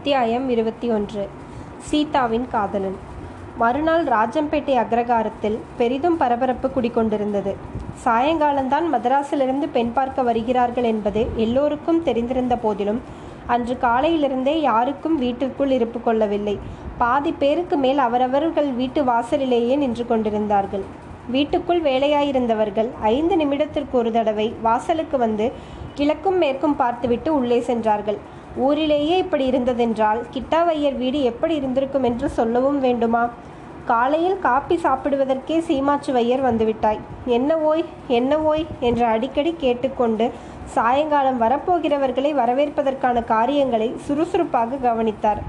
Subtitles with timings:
[0.00, 1.28] அத்தியாயம் இருபத்தி ஒன்று.
[1.78, 2.96] சீதாவின் காதலன்.
[3.58, 7.54] மறுநாள் ராஜம்பேட்டை அக்ரகாரத்தில் பெரிதும் பரபரப்பு குடிக்கொண்டிருந்தது
[8.04, 13.00] சாயங்காலம்தான் மதராஸிலிருந்து பெண் பார்க்க வருகிறார்கள் என்பது எல்லோருக்கும் தெரிந்திருந்த போதிலும்
[13.46, 16.58] அன்று காலையிலிருந்தே யாருக்கும் வீட்டிற்குள் இருப்பு கொள்ளவில்லை.
[16.98, 20.82] பாதி பேருக்கு மேல் அவரவர்கள் வீட்டு வாசலிலேயே நின்று கொண்டிருந்தார்கள்.
[21.28, 25.52] வீட்டுக்குள் வேலையாயிருந்தவர்கள் ஐந்து நிமிடத்திற்கு ஒரு தடவை வாசலுக்கு வந்து
[25.96, 28.29] கிழக்கும் மேற்கும் பார்த்துவிட்டு உள்ளே சென்றார்கள்.
[28.56, 33.28] ஊரிலேயே இப்படி இருந்ததென்றால் கிட்டாவையர் வீடு எப்படி இருந்திருக்கும் என்று சொல்லவும் வேண்டுமா?
[33.86, 36.98] காலையில் காப்பி சாப்பிடுவதற்கே சீமாச்சு வையர் வந்துவிட்டாய்.
[37.26, 40.30] என்ன ஓய் என்ன ஓய் என்று அடிக்கடி கேட்டுக்கொண்டு
[40.64, 45.40] சாயங்காலம் வரப்போகிறவர்களை வரவேற்பதற்கான காரியங்களை சுறுசுறுப்பாக கவனித்தார்.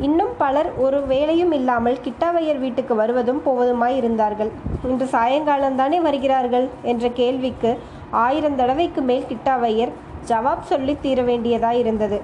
[0.00, 4.50] இன்னும் பலர் ஒரு வேலையும் இல்லாமல் கிட்டாவையர் வீட்டுக்கு வருவதும் போவதுமாய் இருந்தார்கள்.
[4.84, 7.78] இன்று சாயங்காலம்தானே வருகிறார்கள் என்ற கேள்விக்கு
[8.10, 9.92] ஆயிரம் தடவைக்கு மேல் கிட்டாவையர்
[10.28, 12.20] ஜவாப் சொல்லி தீர வேண்டியதாய் இருந்தது.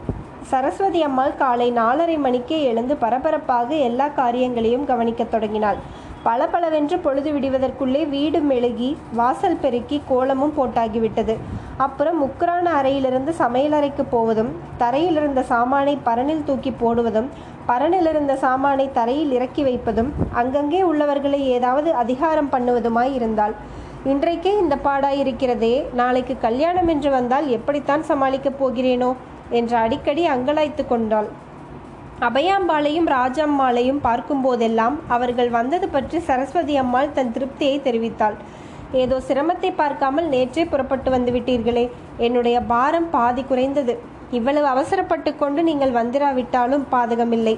[0.50, 5.78] சரஸ்வதி அம்மாள் காலை நாலரை மணிக்கே எழுந்து பரபரப்பாக எல்லா காரியங்களையும் கவனிக்கத் தொடங்கினாள்.
[6.22, 11.34] பளபளவென்று பொழுது விடுவதற்குள்ளே வீடு மெழுகி வாசல் பெருக்கி கோலமும் போட்டாகிவிட்டது.
[11.76, 17.28] அப்புறம் முக்கரான அறையிலிருந்து சமையலறைக்கு போவதும் தரையில் இருந்த சாமானை பரனில் தூக்கி போடுவதும்
[17.66, 23.54] பரனில் இருந்த சாமானை தரையில் இறக்கி வைப்பதும் அங்கங்கே உள்ளவர்களை ஏதாவது அதிகாரம் பண்ணுவதுமாய் இருந்தாள்.
[24.04, 29.10] இன்றைக்கே இந்த பாடாயிருக்கிறதே நாளைக்கு கல்யாணம் என்று வந்தால் எப்படித்தான் சமாளிக்கப் போகிறேனோ?
[29.58, 31.28] என்று அடிக்கடி அங்கலாய்த்து கொண்டாள்.
[32.28, 38.36] அபயாம்பாளையும் ராஜம்மாளையும் பார்க்கும்போதெல்லாம் அவர்கள் வந்தது பற்றி சரஸ்வதி அம்மாள் தன் திருப்தியை தெரிவித்தாள்.
[39.02, 41.84] ஏதோ சிரமத்தை பார்க்காமல் நேற்றே புறப்பட்டு வந்து விட்டீர்களே
[42.26, 43.94] என்னுடைய பாரம் பாதி குறைந்தது.
[44.38, 47.54] இவ்வளவு அவசரப்பட்டு கொண்டு நீங்கள் வந்திராவிட்டாலும் பாதகமில்லை.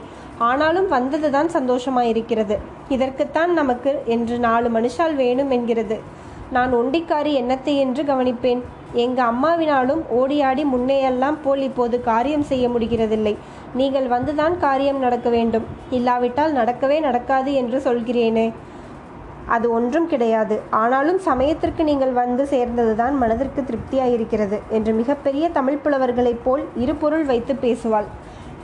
[0.49, 2.57] ஆனாலும் வந்ததுதான் சந்தோஷமாயிருக்கிறது.
[2.95, 5.99] இதற்குத்தான் நமக்கு என்று நாலு மனுஷால் வேணும் என்கிறது.
[6.57, 8.63] நான் ஒண்டிக்காரி என்னத்தை என்று கவனிப்பேன்.
[8.95, 13.37] எங்கள் அம்மாவினாலும் ஓடியாடி முன்னேயெல்லாம் போல் இப்போது காரியம் செய்ய முடிகிறதில்லை.
[13.75, 15.67] நீங்கள் வந்துதான் காரியம் நடக்க வேண்டும்.
[15.91, 18.53] இல்லாவிட்டால் நடக்கவே நடக்காது என்று சொல்கிறேனே.
[19.47, 20.61] அது ஒன்றும் கிடையாது.
[20.71, 27.55] ஆனாலும் சமயத்திற்கு நீங்கள் வந்து சேர்ந்ததுதான் மனதிற்கு திருப்தியாயிருக்கிறது என்று மிகப்பெரிய தமிழ் புலவர்களைப் போல் இரு பொருள் வைத்து
[27.55, 28.05] பேசுவாள்.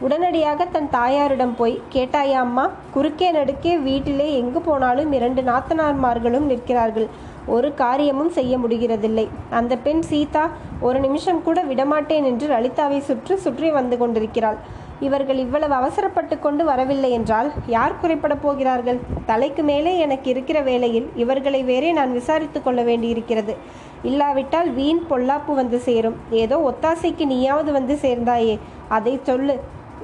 [0.00, 7.08] உடனடியாக தன் தாயாரிடம் போய் கேட்டாயா அம்மா குறுக்கே நடுக்கே வீட்டிலே எங்கு போனாலும் இரண்டு நாத்தனார்மார்களும் நிற்கிறார்கள்.
[7.56, 9.26] ஒரு காரியமும் செய்ய முடிகிறதில்லை.
[9.58, 10.44] அந்த பெண் சீதா
[10.88, 14.60] ஒரு நிமிஷம் கூட விடமாட்டேன் என்று லலிதாவை சுற்றி சுற்றி வந்து கொண்டிருக்கிறாள்.
[15.06, 18.98] இவர்கள் இவ்வளவு அவசரப்பட்டு கொண்டு வரவில்லை என்றால் யார் குறைப்பட போகிறார்கள்?
[19.26, 23.54] தலைக்கு மேலே எனக்கு இருக்கிற வேளையில் இவர்களை வேறே நான் விசாரித்து கொள்ள வேண்டியிருக்கிறது.
[24.02, 26.16] இல்லாவிட்டால் வீண் பொல்லாப்பு வந்து சேரும்.
[26.42, 28.56] ஏதோ ஒத்தாசைக்கு நீயாவது வந்து சேர்ந்தாயே.
[28.88, 29.56] அதை சொல்லு.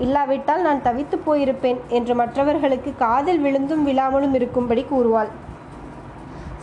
[0.05, 5.31] இல்லாவிட்டால் நான் தவித்து போயிருப்பேன் என்று மற்றவர்களுக்கு காதில் விழுந்தும் விழாமலும் இருக்கும்படி கூறுவாள்.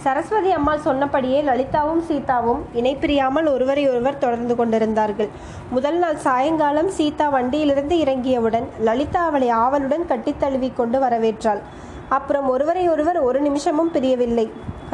[0.04, 5.30] சரஸ்வதி அம்மாள் சொன்னபடியே லலிதாவும் சீதாவும் இணைப்பிரியாமல் ஒருவரை ஒருவர் தொடர்ந்து கொண்டிருந்தார்கள்.
[5.70, 11.62] முதல் நாள் சாயங்காலம் சீதா வண்டியிலிருந்து இறங்கியவுடன் லலிதா அவளை ஆவலுடன் கட்டித்தழுவி கொண்டு வரவேற்றாள்.
[12.10, 14.46] அப்புறம் ஒருவரை ஒருவர் ஒரு நிமிஷமும் பிரியவில்லை.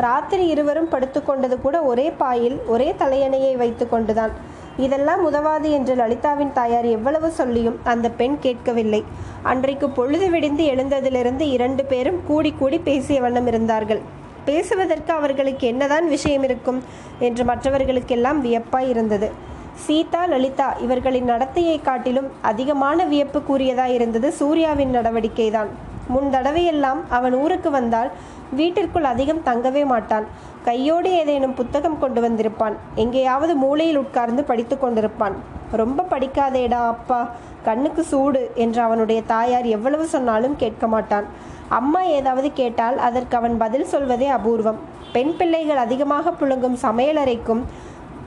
[0.05, 4.35] ராத்திரி இருவரும் படுத்துக்கொண்டது கூட ஒரே பாயில் ஒரே தலையணையை வைத்து கொண்டுதான்.
[4.77, 9.01] இதெல்லாம் உதவாது என்று லலிதாவின் தாயார் எவ்வளவு சொல்லியும் அந்த பெண் கேட்கவில்லை.
[9.43, 14.03] அன்றைக்கு பொழுது விடிந்து எழுந்ததிலிருந்து இரண்டு பேரும் கூடி கூடி பேசிய வண்ணம் இருந்தார்கள்.
[14.45, 16.83] பேசுவதற்கு அவர்களுக்கு என்னதான் விஷயம் இருக்கும்
[17.19, 19.31] என்று மற்றவர்களுக்கெல்லாம் வியப்பாய் இருந்தது.
[19.75, 25.69] சீதா லலிதா இவர்களின் நடத்தையை காட்டிலும் அதிகமான வியப்பு கூறியதாய் இருந்தது சூர்யாவின் நடவடிக்கைதான்.
[26.07, 28.11] முன் தடவையெல்லாம் அவன் ஊருக்கு வந்தால்
[28.51, 30.25] வீட்டிற்குள் அதிகம் தங்கவே மாட்டான்.
[30.63, 32.75] கையோடு ஏதேனும் புத்தகம் கொண்டு வந்திருப்பான்.
[32.95, 35.35] எங்கேயாவது மூலையில் உட்கார்ந்து படித்து கொண்டிருப்பான்.
[35.71, 37.29] ரொம்ப படிக்காதேடா அப்பா
[37.63, 41.25] கண்ணுக்கு சூடு என்று அவனுடைய தாயார் எவ்வளவு சொன்னாலும் கேட்க மாட்டான்.
[41.69, 44.79] அம்மா ஏதாவது கேட்டால் அதற்கு அவன் பதில் சொல்வதே அபூர்வம்.
[45.13, 47.61] பெண் பிள்ளைகள் அதிகமாக புழுங்கும் சமையலறைக்கும்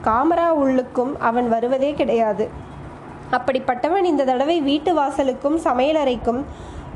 [0.04, 2.48] காமரா உள்ளுக்கும் அவன் வருவதே கிடையாது.
[3.30, 6.42] அப்படிப்பட்டவன் இந்த தடவை வீட்டு வாசலுக்கும் சமையலறைக்கும்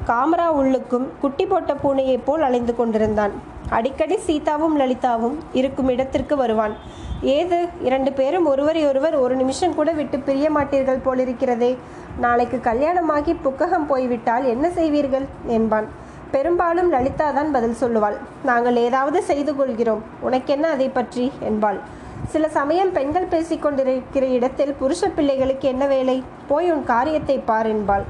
[0.07, 3.31] காமரா உள்ளுக்கும் குட்டி போட்ட பூனையைப் போல் அலைந்து கொண்டிருந்தான்.
[3.69, 6.75] அடிக்கடி சீதாவும் லலிதாவும் இருக்கும் இடத்திற்கு வருவான்.
[7.23, 7.69] ஏது?
[7.83, 11.77] இரண்டு பேரும் ஒருவரை ஒருவர் ஒரு நிமிஷம் கூட விட்டு பிரிய மாட்டீர்கள் போலிருக்கிறதே.
[12.19, 15.25] நாளைக்கு கல்யாணமாகி புக்ககம் போய்விட்டால் என்ன செய்வீர்கள்?
[15.47, 15.89] என்பான்.
[16.31, 18.17] பெரும்பாலும் லலிதா தான் பதில் சொல்லுவாள்.
[18.45, 20.03] நாங்கள் ஏதாவது செய்து கொள்கிறோம்.
[20.21, 21.33] உனக்கென்ன அதை பற்றி?
[21.41, 21.79] என்பாள்.
[22.27, 26.25] சில சமயம் பெண்கள் பேசிக்கொண்டிருக்கிற இடத்தில் புருஷ பிள்ளைகளுக்கு என்ன வேலை?
[26.49, 28.03] போய் உன் காரியத்தை பார் என்பாள்.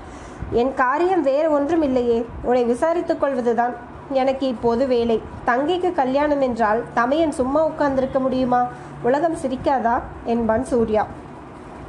[0.51, 3.75] என் காரியம் வேறு ஒன்றும் இல்லையே உன்னை விசாரித்துக் கொள்வதுதான்
[4.11, 5.23] எனக்கு இப்போது வேலை.
[5.47, 8.67] தங்கைக்கு கல்யாணம் என்றால் தமையன் சும்மா உட்கார்ந்திருக்க முடியுமா?
[9.03, 10.01] உலகம் சிரிக்காதா?
[10.25, 11.07] என்பான் சூர்யா.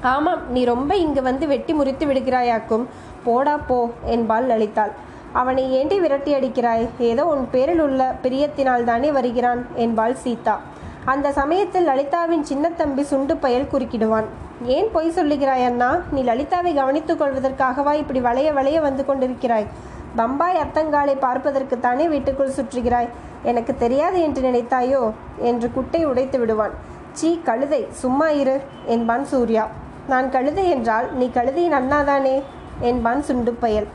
[0.01, 2.85] ஆமாம் நீ ரொம்ப இங்கு வந்து வெட்டி முறித்து விடுகிறாயாக்கும்.
[3.23, 4.91] போடா போ என்பாள் லலிதாள்.
[5.33, 6.87] அவனை ஏண்டி விரட்டி அடிக்கிறாய்?
[6.97, 10.59] ஏதோ உன் பேரில் உள்ள பிரியத்தினால் தானே வருகிறான் என்பாள் சீதா.
[11.05, 14.25] அந்த சமயத்தில் லலிதாவின் சின்னத்தம்பி சுண்டு பயல் குறுக்கிடுவான்.
[14.63, 15.99] ஏன் பொய் சொல்லுகிறாய் அண்ணா?
[16.11, 19.67] நீ லலிதாவை கவனித்துக் கொள்வதற்காகவா இப்படி வளைய வளைய வந்து கொண்டிருக்கிறாய்?
[20.15, 23.07] பம்பாய் அத்தங்காலை பார்ப்பதற்குத்தானே வீட்டுக்குள் சுற்றுகிறாய்?
[23.43, 25.11] எனக்கு தெரியாது என்று நினைத்தாயோ?
[25.37, 26.71] என்று குட்டை உடைத்து விடுவான்.
[27.11, 29.67] சீ கழுதை சும்மா இரு என்பான் சூர்யா.
[30.07, 32.35] நான் கழுதை என்றால் நீ கழுதையின் அண்ணாதானே?
[32.79, 33.87] என்பான் சுண்டுப்பயல்.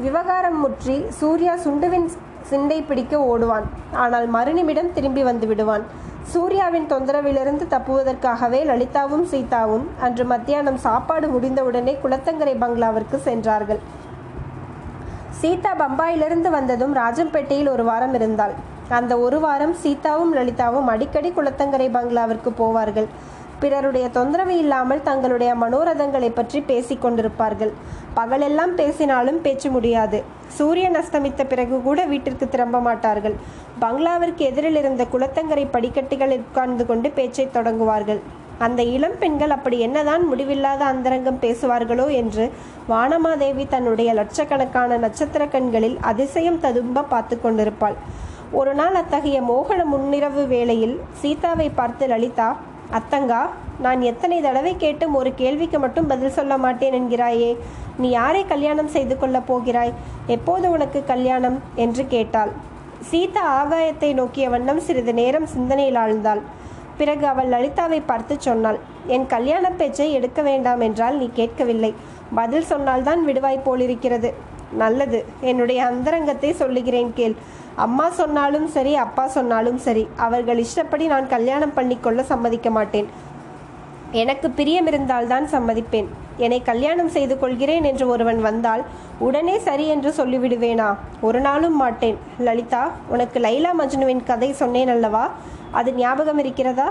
[0.00, 2.08] விவகாரம் முற்றி சூர்யா சுண்டுவின்
[2.50, 3.66] சிண்டை பிடிக்க ஓடுவான்.
[3.92, 5.84] ஆனால் மறுநிமிடம் திரும்பி வந்து விடுவான்.
[6.22, 13.78] சூர்யாவின் தொந்தரவிலிருந்து தப்புவதற்காகவே லலிதாவும் சீதாவும் அன்று மத்தியானம் சாப்பாடு முடிந்தவுடனே குளத்தங்கரை பங்களாவிற்கு சென்றார்கள்.
[15.30, 18.54] சீதா பம்பாயிலிருந்து வந்ததும் ராஜம்பேட்டையில் ஒரு வாரம் இருந்தாள்.
[18.88, 23.08] அந்த ஒரு வாரம் சீதாவும் லலிதாவும் அடிக்கடி குளத்தங்கரை பங்களாவிற்கு போவார்கள்.
[23.60, 27.72] பிறருடைய தொந்தரவு இல்லாமல் தங்களுடைய மனோரதங்களை பற்றி பேசிக் கொண்டிருப்பார்கள்.
[28.18, 30.18] பகலெல்லாம் பேசினாலும் பேச்சு முடியாது.
[30.56, 33.36] சூரியன் அஸ்தமித்த பிறகு கூட வீட்டிற்கு திரும்ப மாட்டார்கள்.
[33.84, 38.20] பங்களாவிற்கு எதிரில் இருந்த குளத்தங்கரை படிக்கட்டுகளில் உட்கார்ந்து கொண்டு பேச்சை தொடங்குவார்கள்.
[38.66, 42.44] அந்த இளம் பெண்கள் அப்படி என்னதான் முடிவில்லாத அந்தரங்கம் பேசுவார்களோ என்று
[42.92, 47.98] வானமாதேவி தன்னுடைய லட்சக்கணக்கான நட்சத்திர கண்களில் அதிசயம் ததும்ப பார்த்து கொண்டிருப்பாள்.
[48.60, 52.48] ஒரு நாள் அத்தகைய மோகன முன்னிரவு வேளையில் சீதாவை பார்த்து லலிதா
[52.92, 53.46] அத்தங்கா
[53.80, 57.56] நான் எத்தனை தடவை கேட்டும் ஒரு கேள்விக்கு மட்டும் பதில் சொல்ல மாட்டேன் என்கிறாயே.
[57.96, 59.92] நீ யாரை கல்யாணம் செய்து கொள்ளப் போகிறாய்?
[60.26, 61.62] எப்போது உனக்கு கல்யாணம்?
[61.74, 62.50] என்று கேட்டாள்.
[63.00, 66.40] சீதா ஆகாயத்தை நோக்கிய வண்ணம் சிறிது நேரம் சிந்தனையில் ஆழ்ந்தாள்.
[66.96, 71.94] பிறகு அவள் லலிதாவை பார்த்து சொன்னாள் என் கல்யாண பேச்சை எடுக்க வேண்டாம் என்றால் நீ கேட்கவில்லை.
[72.34, 74.34] பதில் சொன்னால்தான் விடுவாய் போலிருக்கிறது.
[74.72, 75.24] நல்லது.
[75.40, 77.36] என்னுடைய அந்தரங்கத்தை சொல்லுகிறேன் கேள்.
[77.74, 83.08] அம்மா சொன்னாலும் சரி அப்பா சொன்னாலும் சரி அவர்கள் இஷ்டப்படி நான் கல்யாணம் பண்ணிக்கொள்ள சம்மதிக்க மாட்டேன்.
[84.12, 86.06] எனக்கு பிரியம் இருந்தால்தான் சம்மதிப்பேன்.
[86.36, 88.82] என்னை கல்யாணம் செய்து கொள்கிறேன் என்று ஒருவன் வந்தால்
[89.18, 90.94] உடனே சரி என்று சொல்லிவிடுவேனா?
[91.20, 92.16] ஒரு நாளும் மாட்டேன்.
[92.38, 95.30] லலிதா உனக்கு லைலா மஜ்னுவின் கதை சொன்னேன் அல்லவா?
[95.80, 96.88] அது ஞாபகம் இருக்கிறதா?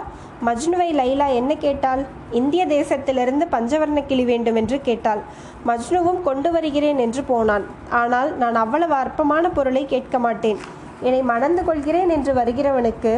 [0.47, 2.01] மஜ்னுவை லைலா என்ன கேட்டாள்?
[2.39, 5.21] இந்திய தேசத்திலிருந்து பஞ்சவர்ண கிளி வேண்டும் என்று கேட்டாள்.
[5.69, 7.65] மஜ்னுவும் கொண்டு வருகிறேன் என்று போனான்.
[8.01, 10.59] ஆனால் நான் அவ்வளவு அற்பமான பொருளை கேட்க மாட்டேன்.
[11.07, 13.13] என்னை மணந்து கொள்கிறேன் என்று வருகிறவனுக்கு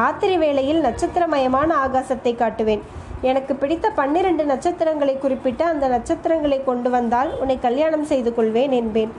[0.00, 2.84] ராத்திரி வேளையில் நட்சத்திரமயமான ஆகாசத்தை காட்டுவேன்.
[3.30, 9.12] எனக்கு பிடித்த பன்னிரண்டு நட்சத்திரங்களை குறிப்பிட்டு அந்த நட்சத்திரங்களை கொண்டு வந்தால் உன்னை கல்யாணம் செய்து கொள்வேன் என்பேன்.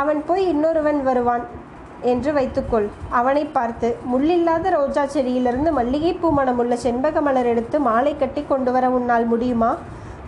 [0.00, 1.44] அவன் போய் இன்னொருவன் வருவான்.
[2.02, 2.88] என்று வைத்துக்கொள்.
[3.08, 9.24] அவனை பார்த்து முள்ளில்லாத ரோஜா செடியிலிருந்து மல்லிகைப்பூ மணமுள்ள செண்பக மலர் எடுத்து மாலை கட்டி கொண்டு வர உன்னால்
[9.24, 9.76] முடியுமா?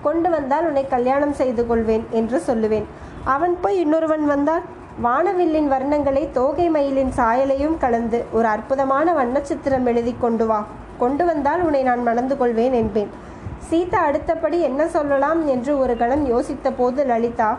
[0.03, 2.85] கொண்டு வந்தால் உன்னை கல்யாணம் செய்து கொள்வேன் என்று சொல்லுவேன்.
[3.25, 4.63] அவன் போய் இன்னொருவன் வந்தால்?
[5.03, 10.65] வானவில்லின் வர்ணங்களை தோகை மயிலின் சாயலையும் கலந்து ஒரு அற்புதமான வண்ணச்சித்திரம் எழுதி கொண்டு வா.
[10.99, 13.11] கொண்டு வந்தால் உன்னை நான் மணந்து கொள்வேன் என்பேன்.
[13.59, 15.47] சீதா அடுத்தபடி என்ன சொல்லலாம்?
[15.47, 17.59] என்று ஒரு கணம் யோசித்த போது லலிதா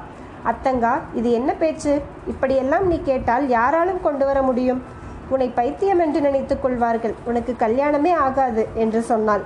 [0.51, 1.93] அத்தங்கா இது என்ன பேச்சு?
[2.27, 4.81] இப்படியெல்லாம் நீ கேட்டால் யாராலும் கொண்டு வர முடியும்.
[5.29, 7.13] உன்னை பைத்தியம் என்று நினைத்துக் கொள்வார்கள்.
[7.25, 9.45] உனக்கு கல்யாணமே ஆகாது என்று சொன்னாள்.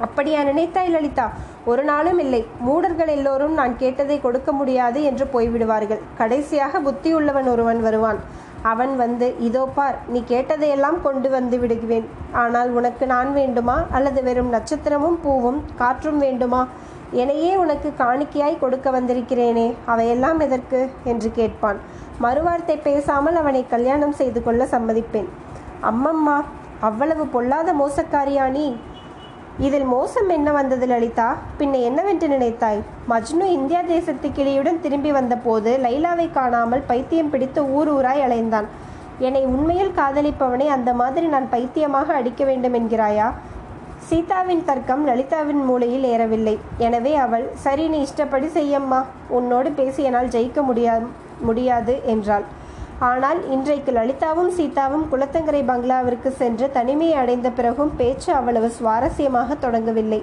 [0.00, 1.26] அப்படியா நினைத்தாய் லலிதா?
[1.64, 2.40] ஒரு நாளும் இல்லை.
[2.58, 6.00] மூடர்கள் எல்லோரும் நான் கேட்டதை கொடுக்க முடியாது என்று போய்விடுவார்கள்.
[6.18, 8.18] கடைசியாக புத்தியுள்ளவன் ஒருவன் வருவான்.
[8.62, 12.06] அவன் வந்து இதோ பார் நீ கேட்டதையெல்லாம் கொண்டு வந்து விடுவேன்.
[12.32, 13.76] ஆனால் உனக்கு நான் வேண்டுமா?
[13.90, 16.62] அல்லது வெறும் நட்சத்திரமும் பூவும் காற்றும் வேண்டுமா?
[17.14, 20.80] என்னையே உனக்கு காணிக்கையாய் கொடுக்க வந்திருக்கிறேனே அவையெல்லாம் எதற்கு?
[21.04, 21.78] என்று கேட்பான்.
[22.22, 25.28] மறுவார்த்தை பேசாமல் அவனை கல்யாணம் செய்து கொள்ள சம்மதிப்பேன்.
[25.82, 26.36] அம்மம்மா
[26.80, 28.76] அவ்வளவு பொல்லாத மோசக்காரியா நீ?
[29.58, 31.28] இதில் மோசம் என்ன வந்தது லலிதா?
[31.58, 32.80] பின்ன என்னவென்று நினைத்தாய்?
[33.08, 38.68] மஜ்னு இந்தியா தேசத்து கிளியுடன் திரும்பி வந்தபோது லைலாவை காணாமல் பைத்தியம் பிடித்து ஊர் ஊராய் அலைந்தான்.
[39.18, 43.28] என்னை உண்மையில் காதலிப்பவனை அந்த மாதிரி நான் பைத்தியமாக அடிக்க வேண்டும் என்கிறாயா?
[44.08, 46.54] சீதாவின் தர்க்கம் லலிதாவின் மூளையில் ஏறவில்லை.
[46.86, 48.98] எனவே அவள் சரி நீ இஷ்டப்படி செய்யம்மா.
[49.38, 50.94] உன்னோடு பேசி என்னால் ஜெயிக்க முடியா
[51.48, 52.44] முடியாது என்றாள்.
[53.10, 60.20] ஆனால் இன்றைக்கு லலிதாவும் சீதாவும் குளத்தங்கரை பங்களாவிற்கு சென்று தனிமையை அடைந்த பிறகும் பேச்சு அவ்வளவு சுவாரஸ்யமாக தொடங்கவில்லை.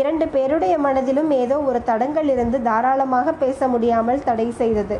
[0.00, 4.96] இரண்டு பேருடைய மனதிலும் ஏதோ ஒரு தடங்கள் இருந்து தாராளமாக பேச முடியாமல் தடை செய்தது.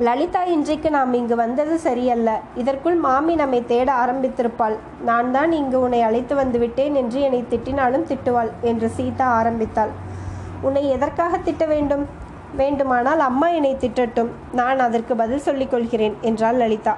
[0.00, 2.40] லலிதா இன்றைக்கு நாம் இங்கு வந்தது சரியல்ல.
[2.54, 4.76] இதற்குள் மாமி நம்மை தேட ஆரம்பித்திருப்பாள்.
[5.04, 9.92] நான் தான் இங்கு உன்னை அழைத்து வந்து விட்டேன் என்று என்னை திட்டினாலும் திட்டுவாள் என்று சீதா ஆரம்பித்தாள்.
[10.60, 12.04] உன்னை எதற்காக திட்ட வேண்டும்?
[12.56, 14.30] வேண்டுமானால் அம்மா என்னை திட்டட்டும்.
[14.52, 16.94] நான் அதற்கு பதில் சொல்லிக் கொள்கிறேன் என்றாள் லலிதா.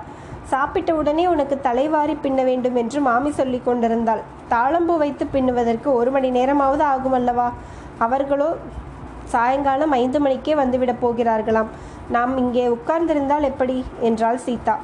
[0.53, 4.23] சாப்பிட்ட உடனே உனக்கு தலைவாரி பின்ன வேண்டும் என்று மாமி சொல்லிக் கொண்டிருந்தாள்.
[4.55, 7.51] தாளம்பூ வைத்து பின்னுவதற்கு ஒரு மணி நேரமாவது ஆகும் அல்லவா
[7.99, 8.49] அவர்களோ
[9.25, 11.71] சாயங்காலம் ஐந்து மணிக்கே வந்துவிடப் போகிறார்களாம்.
[12.11, 13.85] நாம் இங்கே உட்கார்ந்திருந்தால் எப்படி?
[14.01, 14.79] என்றாள் சீதா.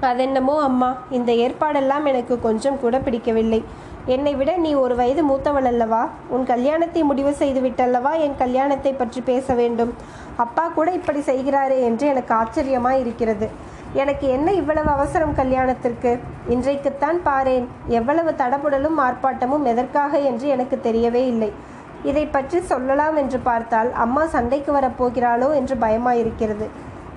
[0.00, 3.64] அதென்னமோ அம்மா இந்த ஏற்பாடெல்லாம் எனக்கு கொஞ்சம் கூட பிடிக்கவில்லை.
[4.06, 6.08] என்னை விட நீ ஒரு வயது மூத்தவள் அல்லவா?
[6.28, 8.18] உன் கல்யாணத்தை முடிவு செய்து விட்டல்லவா?
[8.18, 9.94] என் கல்யாணத்தை பற்றி பேச வேண்டும்.
[10.36, 13.48] அப்பா கூட இப்படி செய்கிறாரே என்று எனக்கு ஆச்சரியமாய் இருக்கிறது.
[13.92, 16.18] எனக்கு என்ன இவ்வளவு அவசரம் கல்யாணத்திற்கு?
[16.48, 17.66] இன்றைக்குத்தான் பாரேன்.
[17.88, 21.52] எவ்வளவு தடபுடலும் ஆர்ப்பாட்டமும் எதற்காக என்று எனக்கு தெரியவே இல்லை.
[22.10, 26.66] இதை பற்றி சொல்லலாம் என்று பார்த்தால் அம்மா சண்டைக்கு வரப்போகிறாளோ என்று பயமாயிருக்கிறது.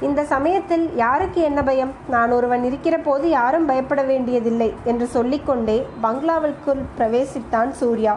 [0.08, 1.94] இந்த சமயத்தில் யாருக்கு என்ன பயம்?
[2.10, 8.16] நான் ஒருவன் இருக்கிற போது யாரும் பயப்பட வேண்டியதில்லை என்று சொல்லிக்கொண்டே பங்களாவிற்குள் பிரவேசித்தான் சூர்யா.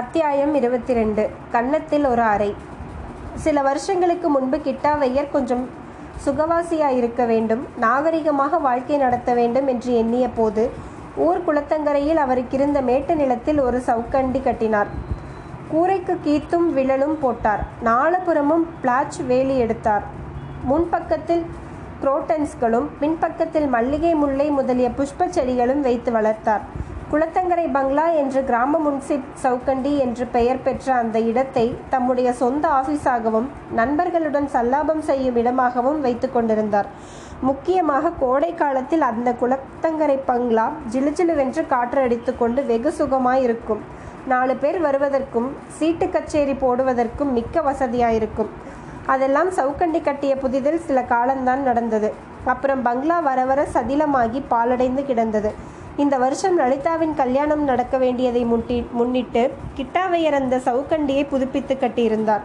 [0.00, 2.50] அத்தியாயம் இருபத்தி ரெண்டு கன்னத்தில் ஒரு அறை.
[3.44, 5.64] சில வருஷங்களுக்கு முன்பு கிட்டாவையர் கொஞ்சம்
[6.24, 10.64] சுகவாசியாக இருக்க வேண்டும் நாகரிகமாக வாழ்க்கை நடத்த வேண்டும் என்று எண்ணிய போது
[11.26, 14.90] ஊர் குளத்தங்கரையில் அவருக்கு இருந்த மேட்டு நிலத்தில் ஒரு சவுக்கண்டி கட்டினார்.
[15.72, 17.62] கூரைக்கு கீத்தும் விழலும் போட்டார்.
[17.84, 20.04] நாலபுறமும் பிளாச் வேலி எடுத்தார்.
[20.70, 21.44] முன்பக்கத்தில்
[22.02, 26.64] குரோட்டன்ஸ்களும் பின்பக்கத்தில் மல்லிகை முல்லை முதலிய புஷ்ப செடிகளும் வைத்து வளர்த்தார்.
[27.12, 34.48] குளத்தங்கரை பங்களா என்று கிராம முன்சிப் சவுக்கண்டி என்று பெயர் பெற்ற அந்த இடத்தை தம்முடைய சொந்த ஆஃபீஸாகவும் நண்பர்களுடன்
[34.52, 36.90] சல்லாபம் செய்யும் இடமாகவும் வைத்து கொண்டிருந்தார்.
[37.48, 43.80] முக்கியமாக கோடை காலத்தில் அந்த குளத்தங்கரை பங்களா ஜிலுஜிலுவென்று காற்று அடித்து கொண்டு வெகு சுகமாயிருக்கும்
[44.26, 48.50] நாலு பேர் வருவதற்கும் சீட்டு கச்சேரி போடுவதற்கும் மிக்க வசதியாயிருக்கும்.
[49.06, 52.10] அதெல்லாம் சவுக்கண்டி கட்டிய புதிதில் சில காலம்தான் நடந்தது.
[52.44, 55.52] அப்புறம் பங்களா வர வர சதிலமாகி பாலடைந்து கிடந்தது.
[55.96, 59.42] இந்த வருஷம் லலிதாவின் கல்யாணம் நடக்க வேண்டியதை முட்டி முன்னிட்டு
[59.78, 62.44] கிட்டாவையர் அந்த சவுக்கண்டியை புதுப்பித்து கட்டியிருந்தார்.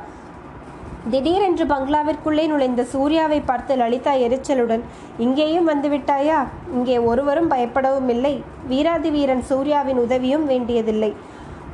[1.11, 4.83] திடீரென்று பங்களாவிற்குள்ளே நுழைந்த சூர்யாவை பார்த்து லலிதா எரிச்சலுடன்
[5.17, 6.37] இங்கேயும் வந்துவிட்டாயா?
[6.73, 8.33] இங்கே ஒருவரும் பயப்படவும் இல்லை.
[8.67, 11.11] வீராதி வீரன் சூர்யாவின் உதவியும் வேண்டியதில்லை.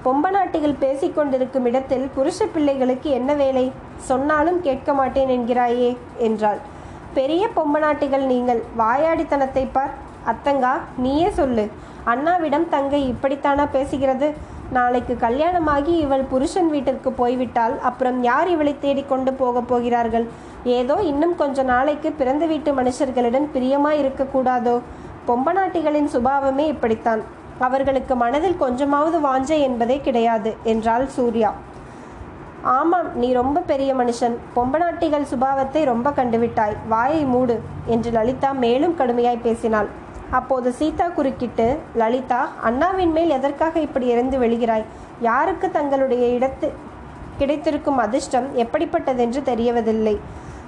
[0.06, 3.66] பொம்பநாட்டிகள் பேசிக்கொண்டிருக்கும் இடத்தில் புருஷ பிள்ளைகளுக்கு என்ன வேலை?
[4.10, 5.98] சொன்னாலும் கேட்க மாட்டேன் என்கிறாயே
[6.28, 6.60] என்றாள்.
[7.14, 8.62] பெரிய பொம்பநாட்டிகள் நீங்கள்.
[8.78, 9.94] வாயாடித்தனத்தை பார்.
[10.32, 11.66] அத்தங்கா நீயே சொல்லு.
[12.06, 14.30] அண்ணாவிடம் தங்கை இப்படித்தானா பேசுகிறது?
[14.72, 20.26] நாளைக்கு கல்யாணமாகி இவள் புருஷன் வீட்டிற்கு போய்விட்டால் அப்புறம் யார் இவளை தேடிக்கொண்டு போகப் போகிறார்கள்?
[20.64, 24.76] ஏதோ இன்னும் கொஞ்ச நாளைக்கு பிறந்த வீட்டு மனுஷர்களிடம் பிரியமாய் இருக்கக்கூடாதோ?
[25.28, 27.22] பொம்பநாட்டிகளின் சுபாவமே இப்படித்தான்.
[27.60, 31.54] அவர்களுக்கு மனதில் கொஞ்சமாவது வாஞ்சை என்பதே கிடையாது என்றாள் சூர்யா.
[32.62, 34.36] ஆமாம் நீ ரொம்ப பெரிய மனுஷன்.
[34.56, 36.78] பொம்பநாட்டிகள் சுபாவத்தை ரொம்ப கண்டுவிட்டாய்.
[36.88, 39.90] வாயை மூடு என்று லலிதா மேலும் கடுமையாய் பேசினாள்.
[40.32, 44.86] அப்போது சீதா குறுக்கிட்டு லலிதா அண்ணாவின் மேல் எதற்காக இப்படி இறந்து வெளிகிறாய்
[45.20, 46.70] யாருக்கு தங்களுடைய இடத்து
[47.38, 50.18] கிடைத்திருக்கும் அதிர்ஷ்டம் எப்படிப்பட்டதென்று தெரியவதில்லை.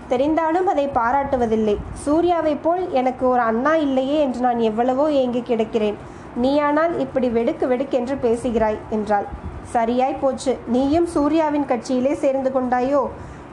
[0.10, 1.76] தெரிந்தாலும் அதை பாராட்டுவதில்லை.
[2.06, 5.96] சூர்யாவைப் போல் எனக்கு ஒரு அண்ணா இல்லையே என்று நான் எவ்வளவோ ஏங்கி கிடக்கிறேன்.
[6.42, 9.26] நீயானால் இப்படி வெடுக்கு வெடுக்கென்று பேசுகிறாய் என்றாள்.
[9.64, 10.58] சரியாய் போச்சு.
[10.68, 13.04] நீயும் சூர்யாவின் கட்சியிலே சேர்ந்து கொண்டாயோ?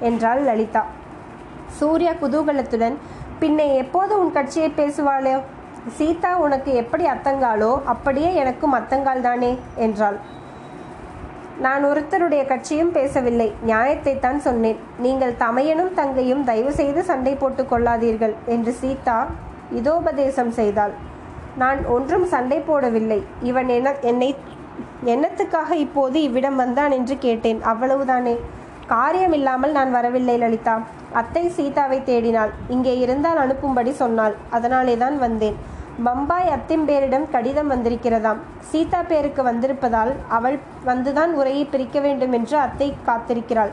[0.01, 0.87] என்றாள் லலிதா.
[1.67, 2.97] சூர்யா குதூகலத்துடன்
[3.39, 5.41] பின்னே எப்போது உன் கட்சியை பேசுவாளோ?
[5.99, 9.53] சீதா உனக்கு எப்படி அத்தங்காளோ அப்படியே எனக்கும் அத்தங்கால் தானே
[9.87, 10.19] என்றாள்.
[11.67, 13.47] நான் ஒருத்தருடைய கட்சியும் பேசவில்லை.
[13.71, 14.79] நியாயத்தை தான் சொன்னேன்.
[15.05, 19.19] நீங்கள் தமையனும் தங்கையும் தயவு செய்து சண்டை போட்டுக் கொள்ளாதீர்கள் என்று சீதா
[19.81, 20.95] இதோபதேசம் செய்தாள்.
[21.63, 23.21] நான் ஒன்றும் சண்டை போடவில்லை.
[23.51, 24.31] இவன் என என்னை
[25.15, 27.61] என்னத்துக்காக இப்போது இவ்விடம் வந்தான் என்று கேட்டேன்.
[27.73, 28.35] அவ்வளவுதானே.
[28.95, 30.75] காரியமில்லாமல் நான் வரவில்லை லலிதா.
[31.21, 32.53] அத்தை சீதாவை தேடினாள்.
[32.75, 34.35] இங்கே இருந்தால் அனுப்பும்படி சொன்னாள்.
[34.57, 35.59] அதனாலே தான் வந்தேன்.
[36.05, 38.39] பம்பாய் அத்திம்பேரிடம் கடிதம் வந்திருக்கிறதாம்.
[38.71, 40.57] சீதா பேருக்கு வந்திருப்பதால் அவள்
[40.89, 43.73] வந்துதான் உரையை பிரிக்க வேண்டும் என்று அத்தை காத்திருக்கிறாள்.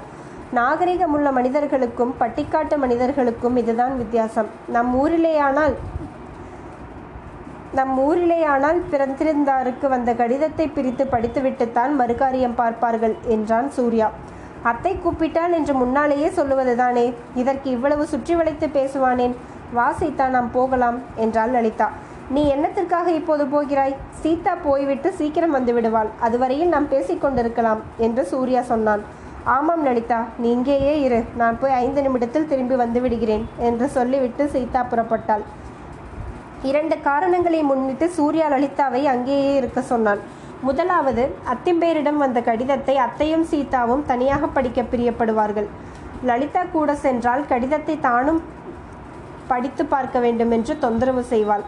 [0.58, 4.50] நாகரிகமுள்ள மனிதர்களுக்கும் பட்டிக்காட்டு மனிதர்களுக்கும் இதுதான் வித்தியாசம்.
[4.76, 5.76] நம் ஊரிலேயானால்
[7.78, 14.08] நம் ஊரிலேயானால் பிறந்திருந்தாருக்கு வந்த கடிதத்தை பிரித்து படித்துவிட்டுத்தான் மறுகாரியம் பார்ப்பார்கள் என்றான் சூர்யா.
[14.72, 17.06] அத்தை கூப்பிட்டால் என்று முன்னாலேயே சொல்லுவதுதானே?
[17.42, 19.36] இதற்கு இவ்வளவு சுற்றி வளைத்து பேசுவானேன்?
[19.78, 21.88] வா சீதா நாம் போகலாம் என்றாள் லலிதா.
[22.36, 23.94] நீ என்னத்திற்காக இப்போது போகிறாய்?
[24.22, 26.10] சீதா போய்விட்டு சீக்கிரம் வந்து விடுவாள்.
[26.26, 29.04] அதுவரையில் நாம் பேசிக்கொண்டிருக்கலாம் என்று சூர்யா சொன்னான்.
[29.56, 31.20] ஆமாம் லலிதா நீ இங்கேயே இரு.
[31.42, 35.46] நான் போய் ஐந்து நிமிடத்தில் திரும்பி வந்து விடுகிறேன் என்று சொல்லிவிட்டு சீதா புறப்பட்டாள்.
[36.72, 40.22] இரண்டு காரணங்களை முன்னிட்டு சூர்யா லலிதாவை அங்கேயே இருக்க சொன்னான்.
[40.68, 45.68] முதலாவது அத்திம்பேரிடம் வந்த கடிதத்தை அத்தையும் சீதாவும் தனியாக படிக்க பிரியப்படுவார்கள்.
[46.30, 48.40] லலிதா கூட சென்றால் கடிதத்தை தானும்
[49.52, 51.62] படித்து பார்க்க வேண்டும் என்று தொந்தரவு செய்வாள்.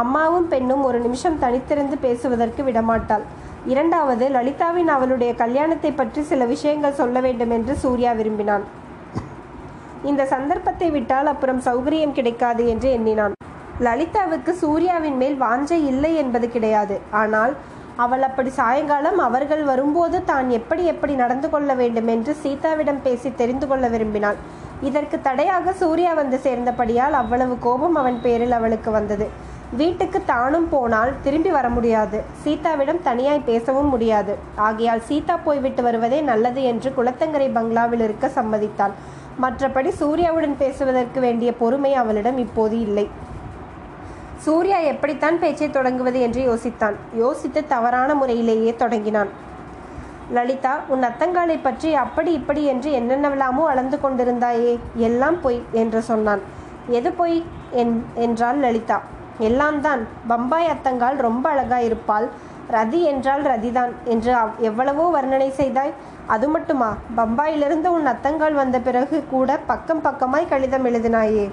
[0.00, 3.24] அம்மாவும் பெண்ணும் ஒரு நிமிஷம் தனித்திருந்து பேசுவதற்கு விடமாட்டாள்.
[3.72, 8.64] இரண்டாவது லலிதாவின் அவளுடைய கல்யாணத்தை பற்றி சில விஷயங்கள் சொல்ல வேண்டும் என்று சூர்யா விரும்பினான்.
[10.10, 13.34] இந்த சந்தர்ப்பத்தை விட்டால் அப்புறம் சௌகரியம் கிடைக்காது என்று எண்ணினான்.
[13.86, 16.98] லலிதாவுக்கு சூர்யாவின் மேல் வாஞ்சை இல்லை என்பது கிடையாது.
[17.22, 17.54] ஆனால்
[18.04, 23.66] அவள் அப்படி சாயங்காலம் அவர்கள் வரும்போது தான் எப்படி எப்படி நடந்து கொள்ள வேண்டும் என்று சீதாவிடம் பேசி தெரிந்து
[23.70, 24.38] கொள்ள விரும்பினாள்.
[24.88, 29.28] இதற்கு தடையாக சூர்யா வந்து சேர்ந்தபடியால் அவ்வளவு கோபம் அவன் பேரில் அவளுக்கு வந்தது.
[29.72, 32.22] வீட்டுக்கு தானும் போனால் திரும்பி வர முடியாது.
[32.42, 34.38] சீதாவிடம் தனியாய் பேசவும் முடியாது.
[34.54, 38.94] ஆகையால் சீதா போய்விட்டு வருவதே நல்லது என்று குளத்தங்கரை பங்களாவில் இருக்க சம்மதித்தாள்.
[39.42, 43.08] மற்றபடி சூர்யாவுடன் பேசுவதற்கு வேண்டிய பொறுமை அவளிடம் இப்போது இல்லை.
[44.44, 46.96] சூர்யா எப்படித்தான் பேச்சை தொடங்குவது என்று யோசித்தான்.
[47.14, 49.28] யோசித்து தவறான முறையிலேயே தொடங்கினான்.
[50.32, 56.40] லலிதா உன் அத்தங்காலை பற்றி அப்படி இப்படி என்று என்னென்னவெல்லாமோ அளந்து கொண்டிருந்தாயே எல்லாம் பொய் என்று சொன்னான்.
[56.88, 57.44] எது பொய்?
[57.72, 58.98] என் என்றாள் லலிதா.
[59.38, 60.06] எல்லாம் தான்.
[60.26, 62.28] பம்பாய் அத்தங்கால் ரொம்ப அழகாக இருப்பாள்.
[62.70, 65.92] ரதி என்றால் ரதிதான் என்று அவ்- எவ்வளவோ வர்ணனை செய்தாய்.
[66.26, 66.96] அது மட்டுமா?
[67.16, 71.50] பம்பாயிலிருந்து உன் அத்தங்கால் வந்த பிறகு கூட பக்கம் பக்கமாய் கடிதம் எழுதினாயே.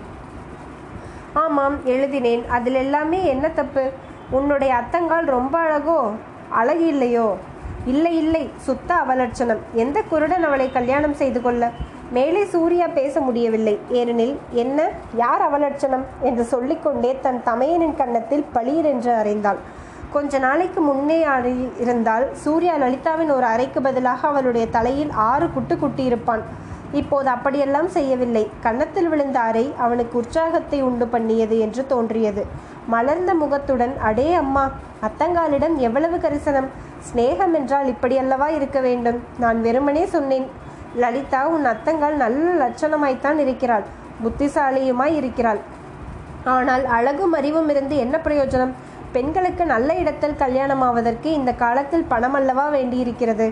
[1.34, 2.50] ஆமாம் எழுதினேன்.
[2.50, 3.92] அதில் எல்லாமே என்ன தப்பு?
[4.30, 6.12] உன்னுடைய அத்தங்கால் ரொம்ப அழகோ?
[6.50, 7.38] அழகு இல்லையோ?
[7.86, 8.50] இல்லை இல்லை.
[8.58, 9.60] சுத்த அவலட்சணம்.
[9.74, 11.72] எந்த குருடன் அவளை கல்யாணம் செய்து கொள்ள?
[12.16, 13.80] மேலே சூர்யா பேச முடியவில்லை.
[14.00, 14.80] ஏனெனில் என்ன?
[15.16, 16.04] யார் அவலட்சணம்?
[16.22, 19.60] என்று சொல்லிக்கொண்டே தன் தமையனின் கன்னத்தில் பளீர் என்று அறைந்தாள்.
[20.12, 21.20] கொஞ்ச நாளைக்கு முன்னே
[21.80, 26.44] இருந்தால் சூர்யா லலிதாவின் ஒரு அறைக்கு பதிலாக அவளுடைய தலையில் ஆறு குட்டு குட்டியிருப்பான்.
[26.92, 28.44] இப்போது அப்படியெல்லாம் செய்யவில்லை.
[28.62, 32.44] கன்னத்தில் விழுந்த அறை அவனுக்கு உற்சாகத்தை உண்டு பண்ணியது என்று தோன்றியது.
[32.88, 34.66] மலர்ந்த முகத்துடன் அடே அம்மா
[35.08, 36.70] அத்தங்காலிடம் எவ்வளவு கரிசனம்?
[37.08, 39.20] சிநேகம் என்றால் இப்படியல்லவா இருக்க வேண்டும்?
[39.40, 40.48] நான் வெறுமனே சொன்னேன்.
[40.96, 43.86] லலிதா உன் அத்தங்கள் நல்ல லட்சணமாய்த்தான் இருக்கிறாள்.
[44.24, 45.60] புத்திசாலியுமாய் இருக்கிறாள்.
[46.44, 48.74] ஆனால் அழகும் அறிவும் இருந்து என்ன பிரயோஜனம்?
[49.12, 53.48] பெண்களுக்கு நல்ல இடத்தில் கல்யாணம் ஆவதற்கு இந்த காலத்தில் பணம் அல்லவா வேண்டியிருக்கிறது?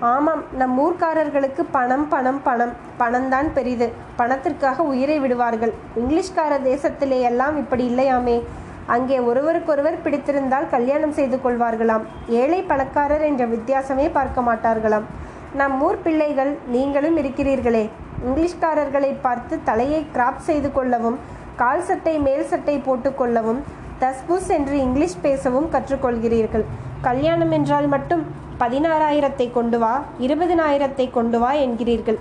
[0.00, 2.72] ஆமாம் நம் ஊர்க்காரர்களுக்கு பணம் பணம் பணம்.
[2.98, 3.92] பணம்தான் பெரிது.
[4.16, 5.74] பணத்திற்காக உயிரை விடுவார்கள்.
[5.96, 8.42] இங்கிலீஷ்கார தேசத்திலே எல்லாம் இப்படி இல்லையாமே.
[8.86, 12.04] அங்கே ஒருவருக்கொருவர் பிடித்திருந்தால் கல்யாணம் செய்து கொள்வார்களாம்.
[12.28, 15.08] ஏழை பணக்காரர் என்ற வித்தியாசமே பார்க்க மாட்டார்களாம்.
[15.58, 17.84] நம் ஊர் பிள்ளைகள் நீங்களும் இருக்கிறீர்களே.
[18.24, 21.16] இங்கிலீஷ்காரர்களை பார்த்து தலையை கிராப் செய்து கொள்ளவும்
[21.60, 23.60] கால் சட்டை மேல் சட்டை போட்டுக்கொள்ளவும்
[24.02, 26.64] தஸ்புஸ் என்று இங்கிலீஷ் பேசவும் கற்றுக்கொள்கிறீர்கள்.
[27.06, 28.22] கல்யாணம் என்றால் மட்டும்
[28.62, 29.94] பதினாறாயிரத்தை கொண்டு வா
[30.26, 32.18] இருபதினாயிரத்தை கொண்டு வா என்கிறீர்கள்.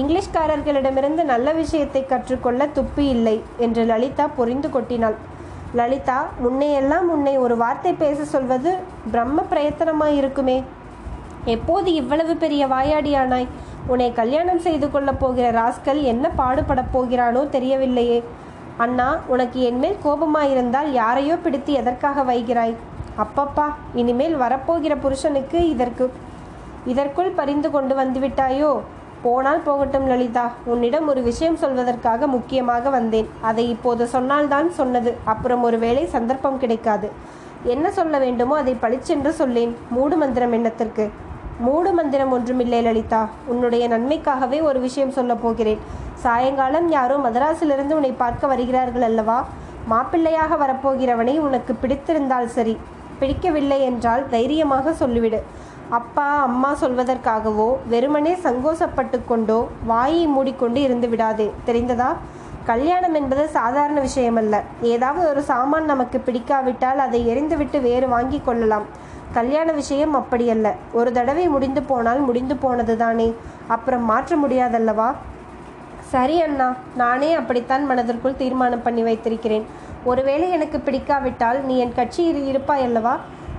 [0.00, 5.18] இங்கிலீஷ்காரர்களிடமிருந்து நல்ல விஷயத்தை கற்றுக்கொள்ள துப்பி இல்லை என்று லலிதா பொறிந்து கொட்டினாள்.
[5.78, 8.70] லலிதா முன்னையெல்லாம் உன்னை ஒரு வார்த்தை பேச சொல்வது
[9.12, 10.18] பிரம்ம பிரயத்தனமாயிருக்குமே.
[10.20, 10.58] இருக்குமே
[11.54, 13.46] எப்போது இவ்வளவு பெரிய வாயாடியானாய்?
[13.86, 18.18] உன்னை கல்யாணம் செய்து கொள்ளப் போகிற ராஸ்கல் என்ன பாடுபடப் போகிறானோ தெரியவில்லையே.
[18.76, 22.74] அண்ணா உனக்கு என்மேல் கோபமாயிருந்தால் யாரையோ பிடித்து எதற்காக வைகிறாய்?
[23.22, 26.06] அப்பப்பா இனிமேல் வரப்போகிற புருஷனுக்கு இதற்கு
[26.86, 28.70] இதற்குள் பரிந்து கொண்டு வந்துவிட்டாயோ?
[29.22, 33.30] போனால் போகட்டும் லலிதா உன்னிடம் ஒரு விஷயம் சொல்வதற்காக முக்கியமாக வந்தேன்.
[33.40, 35.12] அதை இப்போது சொன்னால்தான் சொன்னது.
[35.24, 37.08] அப்புறம் ஒருவேளை சந்தர்ப்பம் கிடைக்காது.
[37.64, 39.72] என்ன சொல்ல வேண்டுமோ அதை பளிச்சென்று சொல்லேன்.
[39.90, 41.06] மூடு மந்திரம் எண்ணத்திற்கு
[41.58, 43.28] மூடு மந்திரம் ஒன்றுமில்லை லலிதா.
[43.46, 45.80] உன்னுடைய நன்மைக்காகவே ஒரு விஷயம் சொல்லப் போகிறேன்.
[46.14, 49.46] சாயங்காலம் யாரோ மதராஸிலிருந்து உன்னை பார்க்க வருகிறார்கள் அல்லவா?
[49.90, 52.78] மாப்பிள்ளையாக வரப்போகிறவனை உனக்கு பிடித்திருந்தால் சரி.
[53.18, 55.40] பிடிக்கவில்லை என்றால் தைரியமாக சொல்லிவிடு.
[55.88, 61.50] அப்பா அம்மா சொல்வதற்காகவோ வெறுமனே சங்கோசப்பட்டு கொண்டோ வாயை மூடிக்கொண்டு இருந்து விடாதே.
[61.66, 62.10] தெரிந்ததா?
[62.64, 64.56] கல்யாணம் என்பது சாதாரண விஷயமல்ல.
[64.80, 69.06] ஏதாவது ஒரு சாமான் நமக்கு பிடிக்காவிட்டால் அதை எரிந்துவிட்டு வேறு வாங்கி கொள்ளலாம்.
[69.34, 70.68] கல்யாண விஷயம் அப்படியல்ல.
[70.92, 73.34] ஒரு தடவை முடிந்து போனால் முடிந்து போனது தானே.
[73.66, 75.14] அப்புறம் மாற்ற முடியாதல்லவா?
[76.04, 79.64] சரி அண்ணா நானே அப்படித்தான் மனதிற்குள் தீர்மானம் பண்ணி வைத்திருக்கிறேன்.
[80.04, 83.16] ஒருவேளை எனக்கு பிடிக்காவிட்டால் நீ என் கட்சியில் இருப்பாய் அல்லவா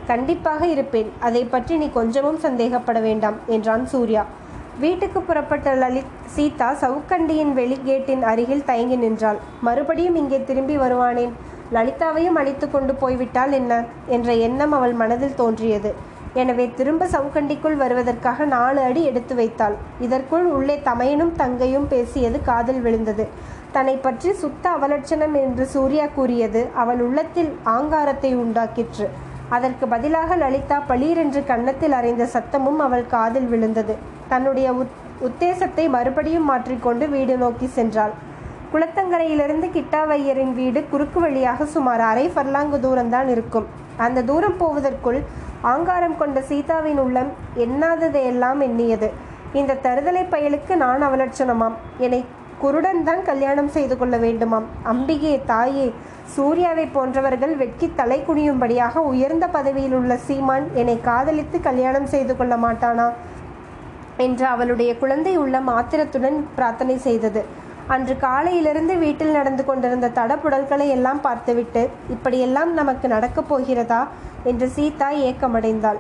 [0.08, 1.12] கண்டிப்பாக இருப்பேன்.
[1.20, 4.26] அதை பற்றி நீ கொஞ்சமும் சந்தேகப்பட வேண்டாம் என்றான் சூர்யா.
[4.80, 9.40] வீட்டுக்கு புறப்பட்ட லலித் சீதா சவுக்கண்டியின் வெளிகேட்டின் அருகில் தயங்கி நின்றாள்.
[9.62, 11.34] மறுபடியும் இங்கே திரும்பி வருவானேன்?
[11.72, 13.74] லலிதாவையும் அழைத்து கொண்டு போய்விட்டால் என்ன?
[14.08, 15.92] என்ற எண்ணம் அவள் மனதில் தோன்றியது.
[16.34, 19.76] எனவே திரும்ப சவுக்கண்டிக்குள் வருவதற்காக நாலு அடி எடுத்து வைத்தாள்.
[20.00, 23.26] இதற்குள் உள்ளே தமையனும் தங்கையும் பேசியது காதில் விழுந்தது.
[23.72, 29.08] தன்னை பற்றி சுத்த அவலட்சணம் என்று சூர்யா கூறியது அவள் உள்ளத்தில் ஆங்காரத்தை உண்டாக்கிற்று.
[29.50, 33.96] அதற்கு பதிலாக லலிதா பளீரென்று கன்னத்தில் அறைந்த சத்தமும் அவள் காதில் விழுந்தது.
[34.28, 38.14] தன்னுடைய உத் உத்தேசத்தை மறுபடியும் மாற்றிக்கொண்டு வீடு நோக்கி சென்றாள்.
[38.74, 43.68] குளத்தங்கரையிலிருந்து கிட்டாவையரின் வீடு குறுக்கு வழியாக சுமார் அரை ஃபர்லாங்கு தூரம்தான் இருக்கும்.
[44.06, 45.20] அந்த தூரம் போவதற்குள்
[45.72, 47.32] ஆங்காரம் கொண்ட சீதாவின் உள்ளம்
[47.66, 49.08] எண்ணாததையெல்லாம் எண்ணியது.
[49.60, 51.78] இந்த தருதலை பயலுக்கு நான் அவலட்சணமாம்.
[52.06, 52.22] என்னை
[52.60, 54.68] குருடன் தான் கல்யாணம் செய்து கொள்ள வேண்டுமாம்.
[54.92, 55.88] அம்பிகே தாயே
[56.36, 63.08] சூர்யாவை போன்றவர்கள் வெட்கி தலை குனியும்படியாக உயர்ந்த பதவியில் உள்ள சீமான் என்னை காதலித்து கல்யாணம் செய்து கொள்ள மாட்டானா?
[64.26, 67.44] என்று அவளுடைய குழந்தை உள்ள மாத்திரத்துடன் பிரார்த்தனை செய்தது.
[67.94, 71.82] அன்று காலையிலிருந்து வீட்டில் நடந்து கொண்டிருந்த தடபுடல்களை எல்லாம் பார்த்துவிட்டு
[72.16, 74.02] இப்படியெல்லாம் நமக்கு நடக்கப் போகிறதா?
[74.50, 76.00] என்று சீதா ஏக்கமடைந்தாள்.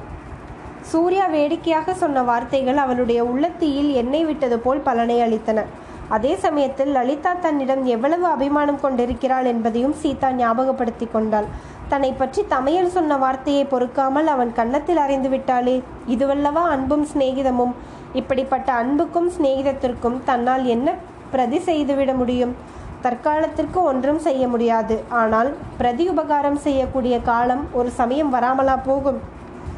[0.91, 5.65] சூர்யா வேடிக்கையாக சொன்ன வார்த்தைகள் அவளுடைய உள்ளத்தீயில் எண்ணெய் விட்டது போல் பலனை அளித்தன.
[6.09, 11.49] அதே சமயத்தில் லலிதா தன்னிடம் எவ்வளவு அபிமானம் கொண்டிருக்கிறாள் என்பதையும் சீதா ஞாபகப்படுத்தி கொண்டாள்.
[11.87, 15.77] தன்னை பற்றி தமையல் சொன்ன வார்த்தையை பொறுக்காமல் அவன் கன்னத்தில் அறைந்து விட்டாளே
[16.13, 17.73] இதுவல்லவா அன்பும் சிநேகிதமும்?
[18.13, 20.89] இப்படிப்பட்ட அன்புக்கும் சிநேகிதத்திற்கும் தன்னால் என்ன
[21.31, 22.55] பிரதி செய்துவிட முடியும்.
[23.03, 25.03] தற்காலத்திற்கு ஒன்றும் செய்ய முடியாது.
[25.09, 29.19] ஆனால் பிரதி உபகாரம் செய்யக்கூடிய காலம் ஒரு சமயம் வராமலா போகும்.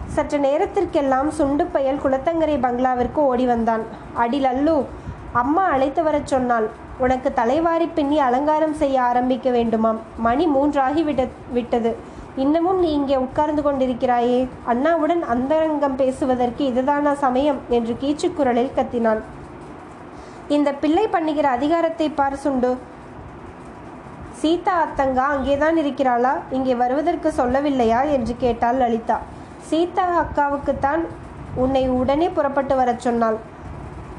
[0.08, 3.82] சற்று நேரத்திற்கெல்லாம் சுண்டு பயல் குளத்தங்கரை பங்களாவிற்கு ஓடி வந்தான்.
[4.14, 4.86] அடி லல்லு
[5.32, 6.70] அம்மா அழைத்து வரச் சொன்னாள்.
[6.98, 10.00] உனக்கு தலைவாரி பின்னி அலங்காரம் செய்ய ஆரம்பிக்க வேண்டுமாம்.
[10.18, 11.96] மணி மூன்றாகி விட விட்டது.
[12.36, 14.48] இன்னமும் நீ இங்கே உட்கார்ந்து கொண்டிருக்கிறாயே.
[14.64, 17.58] அண்ணாவுடன் அந்தரங்கம் பேசுவதற்கு இதுதானா சமயம்?
[17.70, 19.22] என்று கீச்சுக்குரலில் கத்தினான்.
[20.56, 22.72] இந்த பிள்ளை பண்ணுகிற அதிகாரத்தை பார் சுண்டு.
[24.40, 26.32] சீதா அத்தங்கா அங்கேதான் இருக்கிறாளா?
[26.58, 28.00] இங்கே வருவதற்கு சொல்லவில்லையா?
[28.16, 29.18] என்று கேட்டாள் லலிதா.
[29.70, 31.04] சீதா அக்காவுக்குத்தான்
[31.56, 33.38] உன்னை உடனே புறப்பட்டு வரச் சொன்னாள்.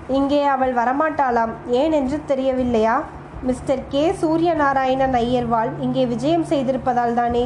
[0.08, 1.52] இங்கே அவள் வரமாட்டாளாம்.
[1.80, 2.96] ஏன் என்று தெரியவில்லையா?
[3.42, 4.04] Mister K.
[4.22, 7.44] சூரியநாராயணன் ஐயர்வாள் இங்கே விஜயம் செய்திருப்பதால் தானே?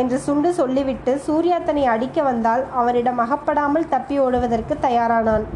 [0.00, 5.46] என்று சுண்டு சொல்லிவிட்டு சூர்யா தன்னை அடிக்க வந்தால் அவனிடம் அகப்படாமல் தப்பி ஓடுவதற்கு தயாரானான்.